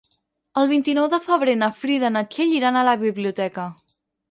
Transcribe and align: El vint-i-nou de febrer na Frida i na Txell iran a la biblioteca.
El 0.61 0.69
vint-i-nou 0.71 1.09
de 1.15 1.19
febrer 1.25 1.55
na 1.65 1.69
Frida 1.83 2.11
i 2.11 2.15
na 2.17 2.25
Txell 2.33 2.57
iran 2.63 2.81
a 2.81 2.85
la 2.91 2.99
biblioteca. 3.05 3.71